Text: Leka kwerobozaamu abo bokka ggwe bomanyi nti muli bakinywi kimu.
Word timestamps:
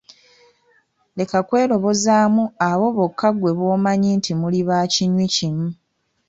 Leka 1.17 1.39
kwerobozaamu 1.47 2.43
abo 2.69 2.87
bokka 2.97 3.27
ggwe 3.33 3.51
bomanyi 3.57 4.09
nti 4.17 4.31
muli 4.39 4.59
bakinywi 4.69 5.25
kimu. 5.35 5.67